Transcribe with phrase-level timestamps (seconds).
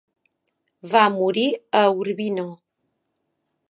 [0.93, 1.45] Va morir
[1.83, 2.51] a Urbino.